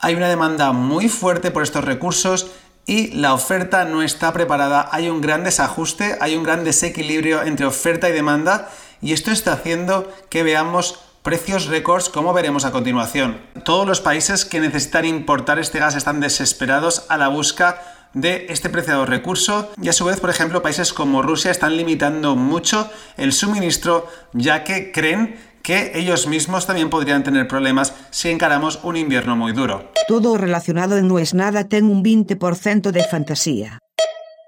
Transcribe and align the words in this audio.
hay 0.00 0.14
una 0.14 0.28
demanda 0.28 0.72
muy 0.72 1.08
fuerte 1.08 1.50
por 1.50 1.62
estos 1.62 1.84
recursos 1.84 2.50
y 2.86 3.08
la 3.08 3.34
oferta 3.34 3.84
no 3.84 4.02
está 4.02 4.32
preparada, 4.32 4.88
hay 4.92 5.08
un 5.08 5.20
gran 5.20 5.44
desajuste, 5.44 6.16
hay 6.20 6.36
un 6.36 6.42
gran 6.42 6.64
desequilibrio 6.64 7.42
entre 7.42 7.66
oferta 7.66 8.08
y 8.08 8.12
demanda 8.12 8.70
y 9.02 9.12
esto 9.12 9.30
está 9.30 9.52
haciendo 9.52 10.10
que 10.30 10.42
veamos 10.42 11.00
precios 11.22 11.66
récords 11.66 12.08
como 12.08 12.32
veremos 12.32 12.64
a 12.64 12.70
continuación. 12.70 13.42
Todos 13.64 13.86
los 13.86 14.00
países 14.00 14.44
que 14.44 14.60
necesitan 14.60 15.04
importar 15.04 15.58
este 15.58 15.78
gas 15.78 15.96
están 15.96 16.20
desesperados 16.20 17.04
a 17.08 17.18
la 17.18 17.28
busca 17.28 17.82
de 18.14 18.46
este 18.48 18.70
preciado 18.70 19.04
recurso 19.04 19.70
y 19.80 19.88
a 19.88 19.92
su 19.92 20.04
vez, 20.04 20.20
por 20.20 20.30
ejemplo, 20.30 20.62
países 20.62 20.92
como 20.92 21.20
Rusia 21.20 21.50
están 21.50 21.76
limitando 21.76 22.36
mucho 22.36 22.90
el 23.16 23.32
suministro 23.32 24.08
ya 24.32 24.64
que 24.64 24.92
creen 24.92 25.38
que 25.68 25.92
ellos 25.92 26.26
mismos 26.26 26.66
también 26.66 26.88
podrían 26.88 27.22
tener 27.22 27.46
problemas 27.46 27.92
si 28.08 28.30
encaramos 28.30 28.80
un 28.84 28.96
invierno 28.96 29.36
muy 29.36 29.52
duro. 29.52 29.92
Todo 30.08 30.38
relacionado 30.38 30.96
en 30.96 31.06
No 31.08 31.18
es 31.18 31.34
Nada 31.34 31.68
ten 31.68 31.84
un 31.84 32.02
20% 32.02 32.90
de 32.90 33.04
fantasía. 33.04 33.76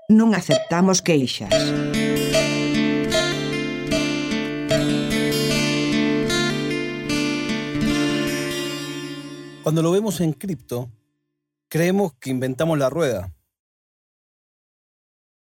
Non 0.09 0.33
aceptamos 0.33 1.05
queixas. 1.05 1.53
Cuando 9.61 9.85
lo 9.85 9.93
vemos 9.93 10.25
en 10.25 10.33
cripto, 10.33 10.89
creemos 11.69 12.17
que 12.17 12.33
inventamos 12.33 12.81
la 12.81 12.89
rueda. 12.89 13.29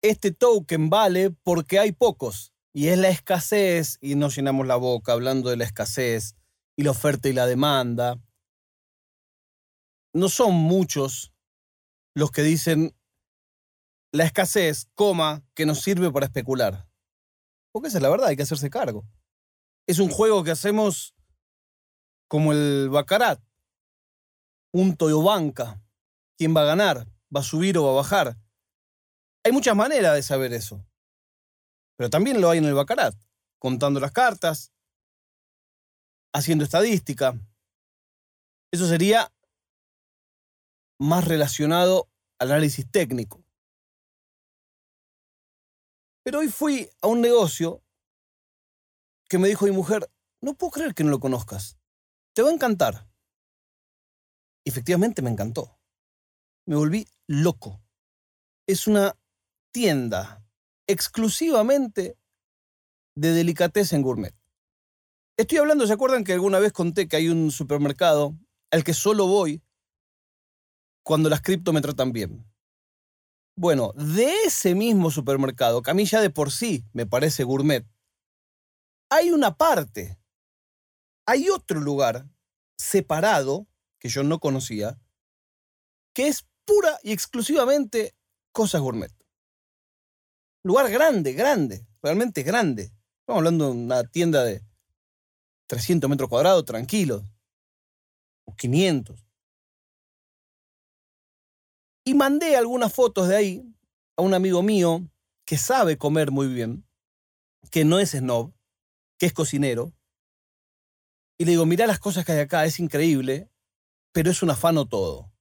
Este 0.02 0.34
token 0.34 0.90
vale 0.90 1.30
porque 1.30 1.78
hay 1.78 1.92
pocos 1.94 2.51
y 2.72 2.88
es 2.88 2.98
la 2.98 3.08
escasez 3.08 3.98
y 4.00 4.14
nos 4.14 4.36
llenamos 4.36 4.66
la 4.66 4.76
boca 4.76 5.12
hablando 5.12 5.50
de 5.50 5.56
la 5.56 5.64
escasez 5.64 6.36
y 6.76 6.84
la 6.84 6.92
oferta 6.92 7.28
y 7.28 7.32
la 7.32 7.46
demanda. 7.46 8.18
No 10.14 10.28
son 10.28 10.54
muchos 10.54 11.32
los 12.14 12.30
que 12.30 12.42
dicen 12.42 12.94
la 14.12 14.24
escasez, 14.24 14.88
coma, 14.94 15.42
que 15.54 15.66
nos 15.66 15.80
sirve 15.80 16.10
para 16.10 16.26
especular. 16.26 16.86
Porque 17.72 17.88
esa 17.88 17.98
es 17.98 18.02
la 18.02 18.10
verdad, 18.10 18.28
hay 18.28 18.36
que 18.36 18.42
hacerse 18.42 18.68
cargo. 18.68 19.06
Es 19.86 19.98
un 19.98 20.10
juego 20.10 20.44
que 20.44 20.50
hacemos 20.50 21.14
como 22.28 22.52
el 22.52 22.88
Bacarat 22.90 23.40
un 24.72 24.96
Toyobanca. 24.96 25.82
¿Quién 26.38 26.56
va 26.56 26.62
a 26.62 26.66
ganar? 26.66 27.06
¿Va 27.34 27.40
a 27.40 27.44
subir 27.44 27.76
o 27.78 27.84
va 27.84 27.90
a 27.90 27.96
bajar? 27.96 28.38
Hay 29.44 29.52
muchas 29.52 29.76
maneras 29.76 30.14
de 30.14 30.22
saber 30.22 30.52
eso. 30.52 30.84
Pero 31.96 32.10
también 32.10 32.40
lo 32.40 32.50
hay 32.50 32.58
en 32.58 32.64
el 32.64 32.74
Bacarat, 32.74 33.14
contando 33.58 34.00
las 34.00 34.12
cartas, 34.12 34.72
haciendo 36.34 36.64
estadística. 36.64 37.38
Eso 38.72 38.88
sería 38.88 39.32
más 40.98 41.26
relacionado 41.26 42.08
al 42.38 42.52
análisis 42.52 42.90
técnico. 42.90 43.44
Pero 46.24 46.38
hoy 46.38 46.48
fui 46.48 46.88
a 47.00 47.08
un 47.08 47.20
negocio 47.20 47.82
que 49.28 49.38
me 49.38 49.48
dijo 49.48 49.64
mi 49.64 49.72
mujer, 49.72 50.10
no 50.40 50.54
puedo 50.54 50.72
creer 50.72 50.94
que 50.94 51.04
no 51.04 51.10
lo 51.10 51.20
conozcas. 51.20 51.76
Te 52.34 52.42
va 52.42 52.50
a 52.50 52.52
encantar. 52.52 53.08
Efectivamente 54.64 55.22
me 55.22 55.30
encantó. 55.30 55.78
Me 56.66 56.76
volví 56.76 57.08
loco. 57.26 57.82
Es 58.66 58.86
una 58.86 59.18
tienda 59.72 60.41
exclusivamente 60.86 62.16
de 63.14 63.54
en 63.92 64.02
gourmet. 64.02 64.34
Estoy 65.36 65.58
hablando, 65.58 65.86
¿se 65.86 65.92
acuerdan 65.92 66.24
que 66.24 66.32
alguna 66.32 66.58
vez 66.58 66.72
conté 66.72 67.08
que 67.08 67.16
hay 67.16 67.28
un 67.28 67.50
supermercado 67.50 68.36
al 68.70 68.84
que 68.84 68.94
solo 68.94 69.26
voy 69.26 69.62
cuando 71.04 71.28
las 71.28 71.42
cripto 71.42 71.72
me 71.72 71.80
tratan 71.80 72.12
bien? 72.12 72.44
Bueno, 73.56 73.92
de 73.94 74.32
ese 74.44 74.74
mismo 74.74 75.10
supermercado, 75.10 75.82
que 75.82 75.90
a 75.90 75.94
mí 75.94 76.04
ya 76.04 76.20
de 76.20 76.30
por 76.30 76.50
sí 76.50 76.84
me 76.92 77.06
parece 77.06 77.44
gourmet, 77.44 77.86
hay 79.10 79.30
una 79.30 79.56
parte, 79.56 80.18
hay 81.26 81.50
otro 81.50 81.80
lugar 81.80 82.26
separado 82.78 83.66
que 83.98 84.08
yo 84.08 84.22
no 84.22 84.38
conocía, 84.38 84.98
que 86.14 86.28
es 86.28 86.46
pura 86.64 86.98
y 87.02 87.12
exclusivamente 87.12 88.16
cosas 88.52 88.80
gourmet. 88.80 89.12
Lugar 90.64 90.90
grande, 90.90 91.32
grande, 91.32 91.86
realmente 92.02 92.42
grande. 92.42 92.92
Estamos 93.20 93.38
hablando 93.38 93.66
de 93.66 93.72
una 93.72 94.04
tienda 94.04 94.44
de 94.44 94.62
300 95.66 96.08
metros 96.08 96.28
cuadrados, 96.28 96.64
tranquilo. 96.64 97.24
O 98.44 98.54
500. 98.54 99.24
Y 102.04 102.14
mandé 102.14 102.56
algunas 102.56 102.92
fotos 102.92 103.28
de 103.28 103.36
ahí 103.36 103.74
a 104.16 104.22
un 104.22 104.34
amigo 104.34 104.62
mío 104.62 105.08
que 105.44 105.56
sabe 105.56 105.98
comer 105.98 106.30
muy 106.30 106.48
bien, 106.48 106.84
que 107.70 107.84
no 107.84 107.98
es 107.98 108.10
snob, 108.10 108.52
que 109.18 109.26
es 109.26 109.32
cocinero. 109.32 109.92
Y 111.38 111.44
le 111.44 111.52
digo, 111.52 111.66
mirá 111.66 111.86
las 111.86 111.98
cosas 111.98 112.24
que 112.24 112.32
hay 112.32 112.40
acá, 112.40 112.64
es 112.64 112.78
increíble 112.78 113.52
pero 114.12 114.30
es 114.30 114.42
un 114.42 114.50
afano 114.50 114.86
todo. 114.86 115.32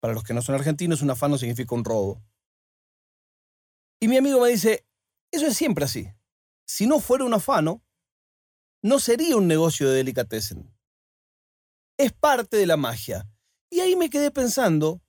Para 0.00 0.14
los 0.14 0.22
que 0.22 0.34
no 0.34 0.42
son 0.42 0.54
argentinos, 0.54 1.02
un 1.02 1.10
afano 1.10 1.36
significa 1.36 1.74
un 1.74 1.84
robo. 1.84 2.22
Y 4.04 4.08
mi 4.08 4.18
amigo 4.18 4.38
me 4.38 4.50
dice, 4.50 4.86
eso 5.30 5.46
es 5.46 5.56
siempre 5.56 5.86
así. 5.86 6.12
Si 6.66 6.86
no 6.86 7.00
fuera 7.00 7.24
un 7.24 7.32
afano, 7.32 7.82
no 8.82 8.98
sería 8.98 9.34
un 9.34 9.48
negocio 9.48 9.88
de 9.88 9.96
delicatessen. 9.96 10.76
Es 11.96 12.12
parte 12.12 12.58
de 12.58 12.66
la 12.66 12.76
magia. 12.76 13.26
Y 13.70 13.80
ahí 13.80 13.96
me 13.96 14.10
quedé 14.10 14.30
pensando 14.30 15.00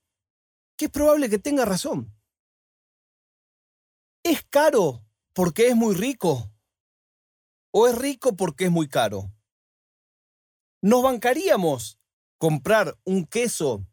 que 0.78 0.85
es 0.85 0.91
probable 0.91 1.29
que 1.29 1.39
tenga 1.39 1.66
razón. 1.66 2.16
¿Es 4.23 4.45
caro 4.50 5.06
porque 5.33 5.67
es 5.67 5.75
muy 5.75 5.94
rico? 5.94 6.50
¿O 7.73 7.89
es 7.89 7.97
rico 7.97 8.38
porque 8.38 8.63
es 8.63 8.72
muy 8.72 8.88
caro? 8.88 9.29
¿Nos 10.81 11.03
bancaríamos 11.03 12.00
comprar 12.38 12.97
un 13.03 13.25
queso 13.25 13.85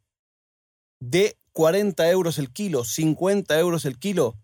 de 1.01 1.41
40 1.51 2.09
euros 2.09 2.39
el 2.39 2.53
kilo, 2.53 2.85
50 2.85 3.59
euros 3.59 3.85
el 3.85 3.99
kilo, 3.99 4.39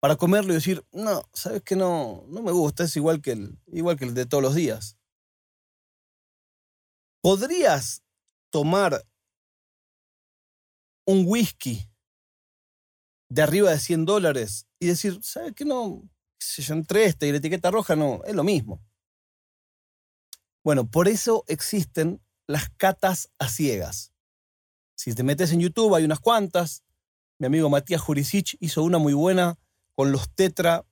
para 0.00 0.16
comerlo 0.16 0.52
y 0.52 0.56
decir, 0.56 0.84
no, 0.92 1.28
sabes 1.34 1.62
que 1.62 1.76
no, 1.76 2.24
no 2.28 2.42
me 2.42 2.52
gusta, 2.52 2.84
es 2.84 2.96
igual 2.96 3.20
que, 3.20 3.32
el, 3.32 3.58
igual 3.66 3.98
que 3.98 4.06
el 4.06 4.14
de 4.14 4.24
todos 4.24 4.42
los 4.42 4.54
días. 4.54 4.96
¿Podrías 7.22 8.02
tomar 8.50 9.06
un 11.06 11.24
whisky 11.26 11.86
de 13.28 13.42
arriba 13.42 13.70
de 13.70 13.78
100 13.78 14.06
dólares 14.06 14.66
y 14.78 14.86
decir, 14.86 15.20
¿sabes 15.22 15.52
qué 15.54 15.66
no? 15.66 16.08
Si 16.38 16.62
yo 16.62 16.72
entre 16.74 17.04
este 17.04 17.28
y 17.28 17.32
la 17.32 17.38
etiqueta 17.38 17.70
roja, 17.70 17.94
no, 17.94 18.22
es 18.24 18.34
lo 18.34 18.42
mismo. 18.42 18.82
Bueno, 20.64 20.90
por 20.90 21.08
eso 21.08 21.44
existen 21.46 22.22
las 22.46 22.70
catas 22.70 23.30
a 23.38 23.48
ciegas. 23.48 24.14
Si 24.96 25.14
te 25.14 25.22
metes 25.22 25.52
en 25.52 25.60
YouTube, 25.60 25.94
hay 25.94 26.04
unas 26.04 26.20
cuantas. 26.20 26.84
Mi 27.38 27.46
amigo 27.46 27.68
Matías 27.68 28.00
Jurisic 28.00 28.56
hizo 28.60 28.82
una 28.82 28.98
muy 28.98 29.12
buena 29.12 29.58
con 30.00 30.12
los 30.12 30.34
Tetra 30.34 30.86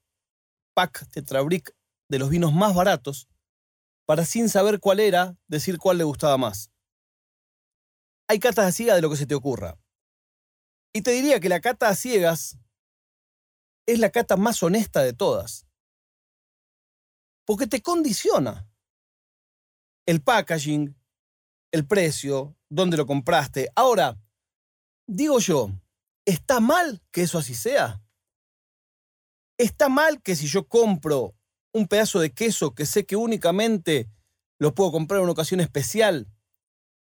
Pack, 0.75 1.09
Tetra 1.09 1.41
Brick 1.41 1.75
de 2.11 2.19
los 2.19 2.29
vinos 2.29 2.53
más 2.53 2.75
baratos, 2.75 3.27
para 4.05 4.27
sin 4.27 4.51
saber 4.51 4.81
cuál 4.81 5.01
era, 5.01 5.35
decir 5.47 5.79
cuál 5.79 5.97
le 5.97 6.05
gustaba 6.05 6.37
más. 6.37 6.71
Hay 8.29 8.39
catas 8.39 8.67
a 8.67 8.73
ciegas 8.73 8.97
de 8.97 9.01
lo 9.01 9.09
que 9.09 9.17
se 9.17 9.25
te 9.25 9.35
ocurra. 9.35 9.81
Y 10.93 11.01
te 11.01 11.13
diría 11.13 11.41
que 11.41 11.49
la 11.49 11.63
cata 11.63 11.89
a 11.89 11.95
ciegas 11.95 12.59
es 13.87 13.99
la 13.99 14.11
cata 14.11 14.37
más 14.37 14.63
honesta 14.63 15.01
de 15.03 15.15
todas. 15.15 15.67
Porque 17.47 17.67
te 17.67 17.81
condiciona. 17.81 18.71
El 20.05 20.21
packaging, 20.21 20.95
el 21.73 21.87
precio, 21.87 22.59
dónde 22.69 22.99
lo 22.99 23.07
compraste. 23.07 23.71
Ahora, 23.75 24.21
digo 25.07 25.39
yo, 25.39 25.71
¿está 26.27 26.61
mal 26.61 27.03
que 27.11 27.23
eso 27.23 27.39
así 27.39 27.55
sea? 27.55 28.03
¿Está 29.59 29.89
mal 29.89 30.23
que 30.23 30.37
si 30.37 30.47
yo 30.47 30.69
compro 30.69 31.35
un 31.73 31.89
pedazo 31.89 32.21
de 32.21 32.33
queso 32.33 32.75
que 32.75 32.87
sé 32.87 33.05
que 33.05 33.17
únicamente 33.17 34.09
lo 34.59 34.75
puedo 34.75 34.93
comprar 34.93 35.19
en 35.19 35.25
una 35.25 35.33
ocasión 35.33 35.61
especial, 35.61 36.29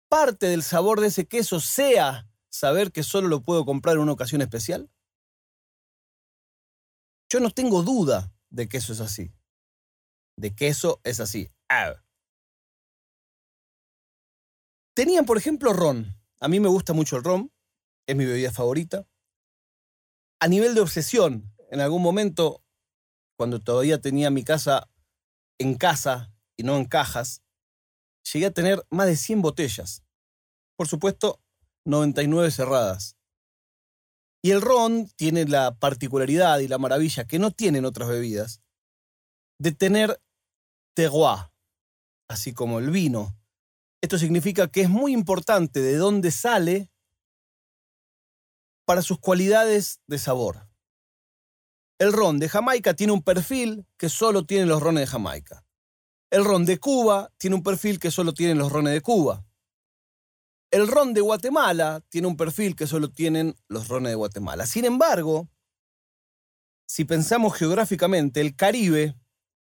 parte 0.08 0.46
del 0.46 0.62
sabor 0.62 1.00
de 1.00 1.08
ese 1.08 1.28
queso 1.28 1.60
sea 1.60 2.28
saber 2.48 2.92
que 2.92 3.02
solo 3.02 3.28
lo 3.28 3.42
puedo 3.42 3.66
comprar 3.66 3.96
en 3.96 4.02
una 4.02 4.12
ocasión 4.12 4.40
especial? 4.40 4.90
Yo 7.28 7.40
no 7.40 7.50
tengo 7.50 7.82
duda 7.82 8.32
de 8.48 8.69
que 8.69 8.78
eso 8.78 8.94
es 8.94 9.00
así. 9.00 9.32
De 10.37 10.54
que 10.54 10.69
eso 10.69 11.00
es 11.04 11.20
así. 11.20 11.48
Tenían, 14.94 15.26
por 15.26 15.37
ejemplo, 15.37 15.72
ron. 15.72 16.16
A 16.40 16.48
mí 16.48 16.58
me 16.58 16.69
gusta 16.69 16.94
mucho 16.94 17.16
el 17.16 17.22
ron, 17.22 17.52
es 18.06 18.16
mi 18.16 18.25
bebida 18.25 18.50
favorita. 18.50 19.06
A 20.40 20.48
nivel 20.48 20.75
de 20.75 20.81
obsesión, 20.81 21.54
en 21.70 21.81
algún 21.81 22.02
momento, 22.02 22.62
cuando 23.37 23.61
todavía 23.61 24.00
tenía 24.00 24.28
mi 24.31 24.44
casa 24.44 24.90
en 25.58 25.76
casa 25.76 26.32
y 26.56 26.64
no 26.64 26.76
en 26.76 26.84
cajas, 26.84 27.43
llegué 28.32 28.46
a 28.46 28.50
tener 28.50 28.84
más 28.90 29.06
de 29.06 29.17
100 29.17 29.40
botellas. 29.40 30.02
por 30.76 30.88
supuesto, 30.88 31.38
99 31.84 32.50
cerradas. 32.50 33.14
Y 34.43 34.50
el 34.50 34.62
ron 34.62 35.11
tiene 35.17 35.44
la 35.44 35.75
particularidad 35.75 36.61
y 36.61 36.69
la 36.69 36.78
maravilla 36.78 37.26
que 37.26 37.38
no 37.38 37.50
tienen 37.50 37.84
otras 37.84 38.08
bebidas 38.08 38.62
de 39.58 39.73
tener 39.73 40.23
terroir, 40.94 41.50
así 42.28 42.55
como 42.55 42.78
el 42.78 42.90
vino. 42.90 43.37
Esto 44.00 44.16
significa 44.16 44.69
que 44.69 44.81
es 44.81 44.88
muy 44.88 45.12
importante 45.12 45.81
de 45.81 45.96
dónde 45.96 46.31
sale 46.31 46.90
para 48.87 49.02
sus 49.02 49.19
cualidades 49.19 50.00
de 50.06 50.19
sabor. 50.19 50.69
El 52.00 52.14
ron 52.14 52.38
de 52.38 52.49
Jamaica 52.49 52.94
tiene 52.94 53.12
un 53.12 53.23
perfil 53.23 53.87
que 53.99 54.08
solo 54.08 54.47
tienen 54.47 54.70
los 54.70 54.82
rones 54.82 55.02
de 55.02 55.06
Jamaica. 55.06 55.67
El 56.31 56.47
ron 56.47 56.64
de 56.64 56.79
Cuba 56.79 57.31
tiene 57.37 57.56
un 57.56 57.62
perfil 57.62 58.00
que 58.00 58.11
solo 58.11 58.32
tienen 58.32 58.56
los 58.56 58.73
rones 58.73 58.94
de 58.94 59.02
Cuba. 59.02 59.44
El 60.70 60.88
ron 60.88 61.12
de 61.12 61.20
Guatemala 61.20 62.02
tiene 62.08 62.26
un 62.26 62.38
perfil 62.38 62.75
que 62.75 62.87
solo 62.87 63.11
tienen 63.11 63.55
los 63.69 63.88
rones 63.88 64.12
de 64.12 64.14
Guatemala. 64.14 64.64
Sin 64.64 64.87
embargo, 64.87 65.50
si 66.87 67.05
pensamos 67.05 67.55
geográficamente, 67.55 68.41
el 68.41 68.56
Caribe, 68.56 69.14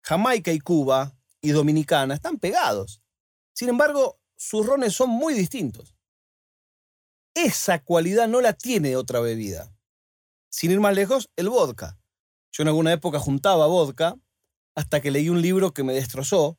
Jamaica 0.02 0.50
y 0.50 0.58
Cuba 0.58 1.16
y 1.40 1.50
Dominicana 1.52 2.14
están 2.14 2.38
pegados. 2.40 3.02
Sin 3.54 3.68
embargo, 3.68 4.18
sus 4.34 4.66
rones 4.66 4.94
son 4.94 5.10
muy 5.10 5.32
distintos. 5.32 5.94
Esa 7.34 7.84
cualidad 7.84 8.26
no 8.26 8.40
la 8.40 8.52
tiene 8.52 8.96
otra 8.96 9.20
bebida. 9.20 9.72
Sin 10.50 10.72
ir 10.72 10.80
más 10.80 10.96
lejos, 10.96 11.30
el 11.36 11.50
vodka. 11.50 11.96
Yo 12.56 12.62
en 12.62 12.68
alguna 12.68 12.90
época 12.90 13.18
juntaba 13.20 13.66
vodka 13.66 14.16
hasta 14.74 15.02
que 15.02 15.10
leí 15.10 15.28
un 15.28 15.42
libro 15.42 15.74
que 15.74 15.82
me 15.82 15.92
destrozó, 15.92 16.58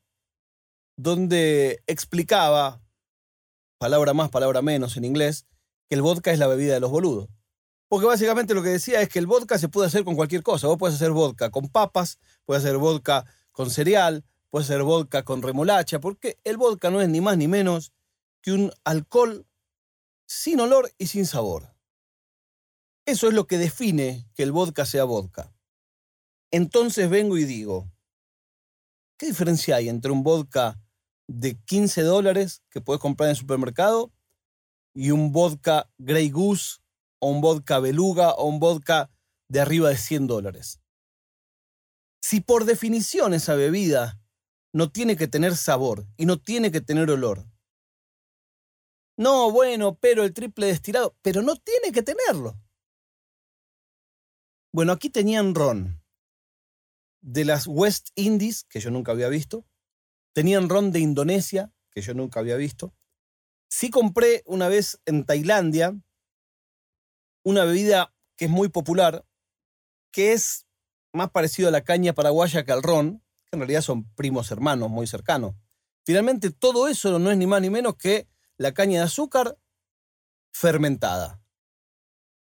donde 0.95 1.81
explicaba 1.88 2.83
palabra 3.79 4.13
más, 4.13 4.29
palabra 4.29 4.61
menos 4.61 4.95
en 4.95 5.05
inglés, 5.05 5.47
que 5.89 5.95
el 5.95 6.03
vodka 6.03 6.31
es 6.31 6.38
la 6.38 6.45
bebida 6.45 6.75
de 6.75 6.81
los 6.81 6.91
boludos. 6.91 7.29
Porque 7.88 8.05
básicamente 8.05 8.53
lo 8.53 8.61
que 8.61 8.69
decía 8.69 9.01
es 9.01 9.09
que 9.09 9.17
el 9.17 9.25
vodka 9.25 9.57
se 9.57 9.69
puede 9.69 9.88
hacer 9.88 10.03
con 10.03 10.15
cualquier 10.15 10.44
cosa. 10.44 10.67
Vos 10.67 10.77
puedes 10.77 10.97
hacer 10.97 11.09
vodka 11.13 11.49
con 11.49 11.67
papas, 11.67 12.19
puedes 12.45 12.63
hacer 12.63 12.77
vodka 12.77 13.25
con 13.51 13.71
cereal, 13.71 14.23
puedes 14.51 14.69
hacer 14.69 14.83
vodka 14.83 15.23
con 15.23 15.41
remolacha, 15.41 15.99
porque 15.99 16.38
el 16.44 16.57
vodka 16.57 16.91
no 16.91 17.01
es 17.01 17.09
ni 17.09 17.21
más 17.21 17.38
ni 17.38 17.47
menos 17.47 17.91
que 18.41 18.51
un 18.51 18.71
alcohol 18.83 19.47
sin 20.27 20.59
olor 20.59 20.91
y 20.99 21.07
sin 21.07 21.25
sabor. 21.25 21.73
Eso 23.07 23.27
es 23.29 23.33
lo 23.33 23.47
que 23.47 23.57
define 23.57 24.29
que 24.35 24.44
el 24.44 24.51
vodka 24.51 24.85
sea 24.85 25.03
vodka. 25.03 25.56
Entonces 26.51 27.09
vengo 27.09 27.38
y 27.38 27.44
digo, 27.44 27.91
¿qué 29.17 29.27
diferencia 29.27 29.75
hay 29.75 29.89
entre 29.89 30.11
un 30.11 30.23
vodka 30.23 30.79
de 31.27 31.59
15 31.65 32.03
dólares 32.03 32.63
que 32.69 32.79
puedes 32.79 33.01
comprar 33.01 33.27
en 33.27 33.31
el 33.31 33.38
supermercado 33.38 34.13
y 34.94 35.11
un 35.11 35.31
vodka 35.31 35.91
Grey 35.97 36.29
Goose 36.29 36.79
o 37.19 37.29
un 37.29 37.41
vodka 37.41 37.79
Beluga 37.79 38.31
o 38.31 38.45
un 38.45 38.59
vodka 38.59 39.11
de 39.49 39.59
arriba 39.59 39.89
de 39.89 39.97
100 39.97 40.27
dólares. 40.27 40.79
Si 42.21 42.39
por 42.39 42.65
definición 42.65 43.33
esa 43.33 43.55
bebida 43.55 44.19
no 44.73 44.89
tiene 44.91 45.17
que 45.17 45.27
tener 45.27 45.55
sabor 45.55 46.05
y 46.17 46.25
no 46.25 46.39
tiene 46.39 46.71
que 46.71 46.81
tener 46.81 47.09
olor. 47.09 47.45
No, 49.17 49.51
bueno, 49.51 49.95
pero 49.95 50.23
el 50.23 50.33
triple 50.33 50.67
destilado, 50.67 51.15
pero 51.21 51.41
no 51.41 51.55
tiene 51.55 51.91
que 51.91 52.03
tenerlo. 52.03 52.55
Bueno, 54.71 54.91
aquí 54.91 55.09
tenían 55.09 55.55
ron 55.55 55.99
de 57.27 57.45
las 57.45 57.68
West 57.68 58.09
Indies, 58.15 58.63
que 58.63 58.79
yo 58.79 58.89
nunca 58.89 59.12
había 59.12 59.27
visto, 59.27 59.65
Tenían 60.38 60.69
ron 60.69 60.91
de 60.91 61.00
Indonesia, 61.00 61.74
que 61.89 62.01
yo 62.01 62.13
nunca 62.13 62.39
había 62.39 62.57
visto. 62.57 62.94
Sí 63.69 63.89
compré 63.89 64.44
una 64.45 64.68
vez 64.68 65.01
en 65.07 65.25
Tailandia 65.25 66.00
una 67.44 67.65
bebida 67.65 68.13
que 68.35 68.45
es 68.45 68.51
muy 68.51 68.69
popular, 68.69 69.25
que 70.12 70.33
es 70.33 70.68
más 71.12 71.31
parecido 71.31 71.69
a 71.69 71.71
la 71.71 71.83
caña 71.83 72.13
paraguaya 72.13 72.63
que 72.63 72.71
al 72.71 72.83
ron, 72.83 73.24
que 73.45 73.56
en 73.56 73.62
realidad 73.62 73.81
son 73.81 74.13
primos 74.13 74.51
hermanos 74.51 74.91
muy 74.91 75.07
cercanos. 75.07 75.56
Finalmente, 76.06 76.51
todo 76.51 76.88
eso 76.88 77.18
no 77.18 77.31
es 77.31 77.38
ni 77.39 77.47
más 77.47 77.62
ni 77.63 77.71
menos 77.71 77.95
que 77.95 78.27
la 78.57 78.75
caña 78.75 79.00
de 79.00 79.06
azúcar 79.06 79.57
fermentada. 80.53 81.41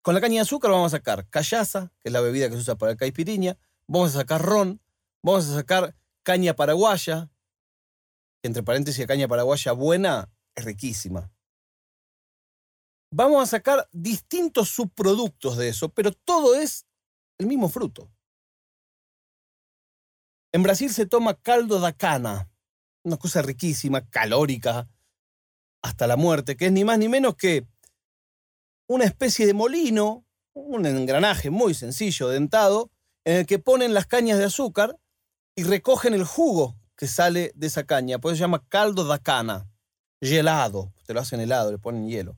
Con 0.02 0.16
la 0.16 0.22
caña 0.22 0.38
de 0.38 0.48
azúcar 0.48 0.72
vamos 0.72 0.92
a 0.92 0.98
sacar 0.98 1.30
callaza, 1.30 1.92
que 2.00 2.10
es 2.10 2.12
la 2.12 2.22
bebida 2.22 2.50
que 2.50 2.56
se 2.56 2.62
usa 2.62 2.76
para 2.76 2.94
el 2.94 2.98
caipiriña, 2.98 3.56
vamos 3.94 4.16
a 4.16 4.22
sacar 4.22 4.42
ron, 4.42 4.82
vamos 5.22 5.48
a 5.48 5.54
sacar 5.54 5.96
caña 6.24 6.56
paraguaya, 6.56 7.30
entre 8.42 8.64
paréntesis, 8.64 9.06
caña 9.06 9.28
paraguaya 9.28 9.72
buena, 9.72 10.34
es 10.56 10.66
riquísima. 10.66 11.32
Vamos 13.12 13.44
a 13.44 13.46
sacar 13.46 13.88
distintos 13.92 14.70
subproductos 14.70 15.58
de 15.58 15.70
eso, 15.70 15.90
pero 15.90 16.12
todo 16.12 16.56
es 16.56 16.88
el 17.38 17.46
mismo 17.46 17.70
fruto. 17.70 18.12
En 20.52 20.64
Brasil 20.64 20.92
se 20.92 21.06
toma 21.06 21.40
caldo 21.40 21.80
da 21.80 21.94
cana, 21.94 22.50
una 23.04 23.18
cosa 23.18 23.44
riquísima, 23.44 24.10
calórica, 24.10 24.90
hasta 25.84 26.08
la 26.08 26.18
muerte, 26.18 26.58
que 26.58 26.66
es 26.66 26.72
ni 26.72 26.84
más 26.84 26.98
ni 26.98 27.10
menos 27.10 27.36
que 27.36 27.68
una 28.88 29.06
especie 29.06 29.46
de 29.46 29.54
molino, 29.54 30.26
un 30.54 30.84
engranaje 30.88 31.52
muy 31.52 31.76
sencillo, 31.76 32.30
dentado, 32.30 32.93
en 33.26 33.38
el 33.38 33.46
que 33.46 33.60
ponen 33.60 33.94
las 33.94 34.08
cañas 34.08 34.38
de 34.38 34.46
azúcar 34.46 34.98
y 35.56 35.64
recogen 35.64 36.14
el 36.14 36.26
jugo 36.26 36.76
que 36.96 37.08
sale 37.08 37.52
de 37.56 37.68
esa 37.68 37.86
caña. 37.86 38.20
Pues 38.20 38.38
se 38.38 38.42
llama 38.42 38.64
caldo 38.68 39.06
da 39.06 39.20
cana, 39.20 39.70
gelado. 40.22 40.94
Te 41.06 41.14
lo 41.14 41.20
hacen 41.20 41.40
helado, 41.40 41.72
le 41.72 41.80
ponen 41.80 42.08
hielo. 42.08 42.38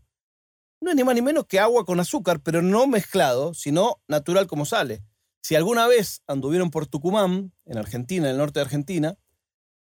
No 0.82 0.90
es 0.92 0.96
ni 0.96 1.04
más 1.04 1.16
ni 1.16 1.22
menos 1.22 1.46
que 1.46 1.60
agua 1.60 1.86
con 1.86 2.00
azúcar, 2.00 2.42
pero 2.42 2.62
no 2.62 2.88
mezclado, 2.88 3.54
sino 3.54 4.02
natural 4.08 4.48
como 4.48 4.66
sale. 4.66 5.04
Si 5.42 5.56
alguna 5.56 5.88
vez 5.88 6.22
anduvieron 6.28 6.72
por 6.72 6.88
Tucumán, 6.88 7.54
en 7.66 7.78
Argentina, 7.78 8.26
en 8.26 8.32
el 8.32 8.38
norte 8.38 8.60
de 8.60 8.66
Argentina, 8.66 9.18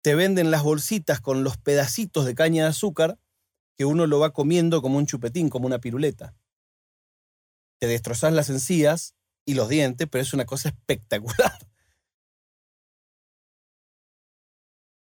te 0.02 0.14
venden 0.14 0.52
las 0.52 0.64
bolsitas 0.64 1.20
con 1.20 1.44
los 1.44 1.58
pedacitos 1.58 2.26
de 2.26 2.36
caña 2.36 2.64
de 2.64 2.70
azúcar 2.70 3.18
que 3.78 3.86
uno 3.86 4.08
lo 4.08 4.20
va 4.20 4.32
comiendo 4.32 4.82
como 4.82 4.98
un 4.98 5.06
chupetín, 5.06 5.50
como 5.50 5.66
una 5.66 5.80
piruleta. 5.80 6.36
Te 7.80 7.88
destrozas 7.88 8.32
las 8.34 8.50
encías 8.50 9.16
y 9.46 9.54
los 9.54 9.70
dientes, 9.70 10.08
pero 10.10 10.22
es 10.22 10.34
una 10.34 10.46
cosa 10.46 10.70
espectacular. 10.70 11.58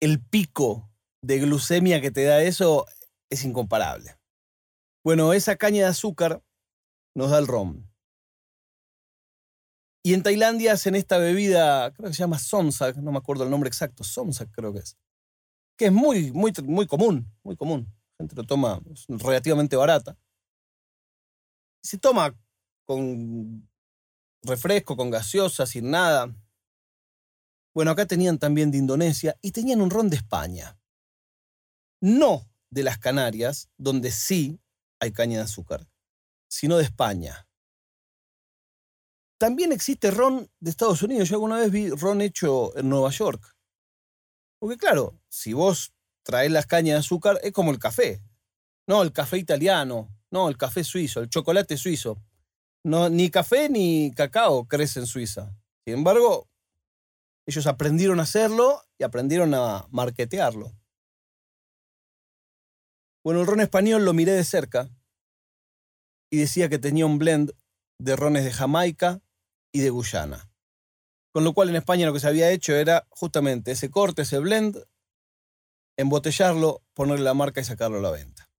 el 0.02 0.20
pico 0.20 0.90
de 1.22 1.40
glucemia 1.40 2.02
que 2.02 2.12
te 2.12 2.24
da 2.24 2.42
eso 2.42 2.86
es 3.30 3.46
incomparable. 3.46 4.18
Bueno, 5.04 5.32
esa 5.34 5.56
caña 5.56 5.84
de 5.84 5.90
azúcar 5.90 6.44
nos 7.16 7.30
da 7.30 7.38
el 7.38 7.48
ron. 7.48 7.88
Y 10.04 10.16
en 10.16 10.24
Tailandia 10.24 10.74
hacen 10.74 10.96
esta 10.96 11.20
bebida, 11.20 11.94
creo 11.94 12.10
que 12.10 12.16
se 12.16 12.24
llama 12.24 12.40
sonsak, 12.40 12.98
no 12.98 13.12
me 13.12 13.20
acuerdo 13.20 13.44
el 13.44 13.52
nombre 13.52 13.68
exacto, 13.68 14.04
sonsak 14.04 14.50
creo 14.52 14.74
que 14.74 14.80
es, 14.80 14.98
que 15.78 15.86
es 15.86 15.92
muy, 15.92 16.32
muy, 16.32 16.52
muy 16.64 16.88
común, 16.88 17.32
muy 17.44 17.56
común. 17.56 17.86
La 18.18 18.24
gente 18.24 18.36
lo 18.36 18.44
toma, 18.44 18.82
es 18.92 19.06
relativamente 19.08 19.76
barata. 19.76 20.18
Se 21.84 22.00
toma 22.00 22.36
con 22.86 23.70
refresco, 24.44 24.98
con 24.98 25.10
gaseosa, 25.10 25.66
sin 25.66 25.92
nada. 25.92 26.36
Bueno, 27.74 27.92
acá 27.92 28.06
tenían 28.06 28.38
también 28.38 28.72
de 28.72 28.78
Indonesia 28.78 29.38
y 29.42 29.52
tenían 29.52 29.82
un 29.82 29.90
ron 29.90 30.10
de 30.10 30.18
España. 30.18 30.78
No 32.02 32.50
de 32.70 32.84
las 32.84 32.98
Canarias, 32.98 33.70
donde 33.78 34.12
sí 34.12 34.60
hay 35.00 35.12
caña 35.12 35.38
de 35.38 35.44
azúcar, 35.44 35.88
sino 36.48 36.78
de 36.78 36.84
España. 36.84 37.48
También 39.38 39.72
existe 39.72 40.12
ron 40.12 40.50
de 40.60 40.70
Estados 40.70 41.02
Unidos. 41.02 41.30
Yo 41.30 41.36
alguna 41.36 41.58
vez 41.58 41.72
vi 41.72 41.90
ron 41.90 42.22
hecho 42.22 42.78
en 42.78 42.90
Nueva 42.90 43.10
York. 43.10 43.56
Porque 44.60 44.78
claro, 44.78 45.20
si 45.30 45.54
vos 45.54 45.94
traes 46.24 46.52
las 46.52 46.68
cañas 46.68 46.94
de 46.94 47.00
azúcar, 47.00 47.40
es 47.42 47.52
como 47.52 47.72
el 47.72 47.80
café. 47.80 48.22
No, 48.88 49.02
el 49.02 49.12
café 49.12 49.38
italiano, 49.38 50.16
no, 50.30 50.50
el 50.50 50.58
café 50.58 50.84
suizo, 50.84 51.22
el 51.22 51.30
chocolate 51.30 51.78
suizo. 51.78 52.22
No, 52.84 53.10
ni 53.10 53.30
café 53.30 53.70
ni 53.70 54.12
cacao 54.16 54.68
crece 54.68 55.00
en 55.00 55.06
Suiza. 55.06 55.56
Sin 55.86 55.96
embargo, 55.96 56.50
ellos 57.46 57.68
aprendieron 57.68 58.20
a 58.20 58.24
hacerlo 58.24 58.82
y 58.98 59.04
aprendieron 59.04 59.54
a 59.54 59.88
marketearlo. 59.92 60.72
Bueno, 63.24 63.42
el 63.42 63.48
ron 63.48 63.62
español 63.62 64.04
lo 64.04 64.14
miré 64.14 64.32
de 64.32 64.44
cerca 64.44 64.90
y 66.32 66.38
decía 66.38 66.70
que 66.70 66.80
tenía 66.80 67.06
un 67.06 67.20
blend 67.20 67.52
de 68.00 68.16
rones 68.16 68.46
de 68.46 68.52
Jamaica 68.52 69.22
y 69.72 69.82
de 69.82 69.92
Guyana. 69.92 70.50
Con 71.32 71.44
lo 71.44 71.54
cual 71.54 71.70
en 71.70 71.76
España 71.76 72.08
lo 72.08 72.14
que 72.14 72.20
se 72.20 72.28
había 72.28 72.50
hecho 72.50 72.76
era 72.76 73.08
justamente 73.10 73.72
ese 73.72 73.92
corte, 73.92 74.24
ese 74.24 74.40
blend, 74.40 74.84
embotellarlo, 75.98 76.84
ponerle 76.94 77.26
la 77.26 77.36
marca 77.36 77.62
y 77.62 77.64
sacarlo 77.64 78.00
a 78.00 78.02
la 78.02 78.12
venta. 78.12 78.51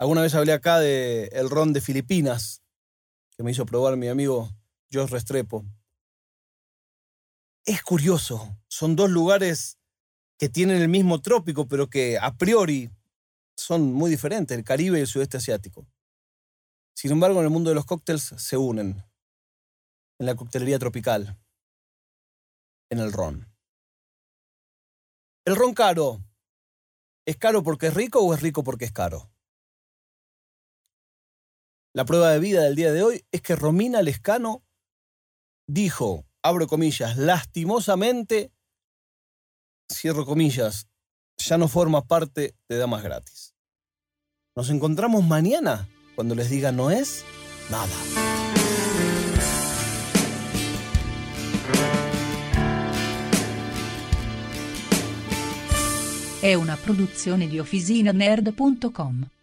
Alguna 0.00 0.22
vez 0.22 0.34
hablé 0.34 0.52
acá 0.52 0.80
de 0.80 1.26
el 1.32 1.48
ron 1.48 1.72
de 1.72 1.80
Filipinas, 1.80 2.62
que 3.36 3.44
me 3.44 3.52
hizo 3.52 3.66
probar 3.66 3.96
mi 3.96 4.08
amigo 4.08 4.50
Josh 4.90 5.10
Restrepo 5.10 5.64
es 7.64 7.82
curioso. 7.82 8.56
Son 8.68 8.96
dos 8.96 9.10
lugares 9.10 9.78
que 10.38 10.48
tienen 10.48 10.80
el 10.80 10.88
mismo 10.88 11.20
trópico, 11.20 11.68
pero 11.68 11.88
que 11.88 12.18
a 12.18 12.36
priori 12.36 12.90
son 13.56 13.92
muy 13.92 14.10
diferentes, 14.10 14.56
el 14.56 14.64
Caribe 14.64 14.98
y 14.98 15.02
el 15.02 15.06
sudeste 15.06 15.36
asiático. 15.36 15.86
Sin 16.94 17.12
embargo, 17.12 17.38
en 17.40 17.44
el 17.46 17.50
mundo 17.50 17.70
de 17.70 17.76
los 17.76 17.84
cócteles 17.84 18.22
se 18.22 18.56
unen. 18.56 19.04
En 20.18 20.26
la 20.26 20.34
coctelería 20.34 20.78
tropical. 20.78 21.38
En 22.90 22.98
el 22.98 23.12
ron. 23.12 23.46
El 25.44 25.56
ron 25.56 25.74
caro. 25.74 26.24
¿Es 27.26 27.36
caro 27.36 27.62
porque 27.62 27.88
es 27.88 27.94
rico 27.94 28.20
o 28.20 28.34
es 28.34 28.40
rico 28.40 28.64
porque 28.64 28.86
es 28.86 28.92
caro? 28.92 29.30
La 31.92 32.04
prueba 32.04 32.30
de 32.30 32.38
vida 32.38 32.62
del 32.62 32.76
día 32.76 32.92
de 32.92 33.02
hoy 33.02 33.24
es 33.32 33.42
que 33.42 33.56
Romina 33.56 34.00
Lescano 34.00 34.62
dijo, 35.66 36.24
abro 36.40 36.68
comillas, 36.68 37.16
lastimosamente, 37.16 38.52
cierro 39.92 40.24
comillas, 40.24 40.86
ya 41.36 41.58
no 41.58 41.66
forma 41.66 42.06
parte 42.06 42.54
de 42.68 42.76
Damas 42.76 43.02
Gratis. 43.02 43.56
Nos 44.54 44.70
encontramos 44.70 45.24
mañana 45.24 45.88
cuando 46.14 46.36
les 46.36 46.48
diga 46.48 46.70
no 46.70 46.92
es 46.92 47.24
nada. 47.70 47.88
Una. 59.10 59.39